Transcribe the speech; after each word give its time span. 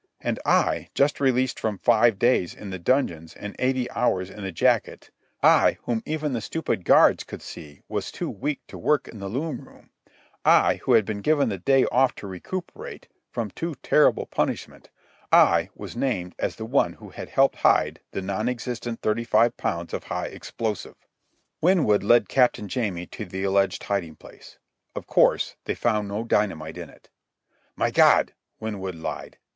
And 0.19 0.39
I, 0.47 0.89
just 0.95 1.19
released 1.19 1.59
from 1.59 1.77
five 1.77 2.17
days 2.17 2.55
in 2.55 2.71
the 2.71 2.79
dungeons 2.79 3.35
and 3.35 3.55
eighty 3.59 3.87
hours 3.91 4.31
in 4.31 4.41
the 4.41 4.51
jacket; 4.51 5.11
I, 5.43 5.77
whom 5.83 6.01
even 6.07 6.33
the 6.33 6.41
stupid 6.41 6.85
guards 6.85 7.23
could 7.23 7.43
see 7.43 7.83
was 7.87 8.11
too 8.11 8.27
weak 8.27 8.65
to 8.69 8.79
work 8.79 9.07
in 9.07 9.19
the 9.19 9.27
loom 9.29 9.61
room; 9.61 9.91
I, 10.43 10.77
who 10.77 10.93
had 10.93 11.05
been 11.05 11.21
given 11.21 11.49
the 11.49 11.59
day 11.59 11.85
off 11.91 12.15
to 12.15 12.25
recuperate—from 12.25 13.51
too 13.51 13.75
terrible 13.83 14.25
punishment—I 14.25 15.69
was 15.75 15.95
named 15.95 16.33
as 16.39 16.55
the 16.55 16.65
one 16.65 16.93
who 16.93 17.09
had 17.09 17.29
helped 17.29 17.57
hide 17.57 17.99
the 18.09 18.23
non 18.23 18.49
existent 18.49 19.01
thirty 19.03 19.23
five 19.23 19.55
pounds 19.55 19.93
of 19.93 20.05
high 20.05 20.25
explosive! 20.29 20.95
Winwood 21.61 22.01
led 22.01 22.27
Captain 22.27 22.67
Jamie 22.67 23.05
to 23.05 23.23
the 23.23 23.43
alleged 23.43 23.83
hiding 23.83 24.15
place. 24.15 24.57
Of 24.95 25.05
course 25.05 25.57
they 25.65 25.75
found 25.75 26.07
no 26.07 26.23
dynamite 26.23 26.79
in 26.79 26.89
it. 26.89 27.11
"My 27.75 27.91
God!" 27.91 28.33
Winwood 28.59 28.95
lied. 28.95 29.37